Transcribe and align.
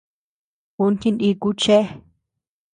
Uu 0.81 0.89
jiniku 0.99 1.49
chéa. 1.61 1.85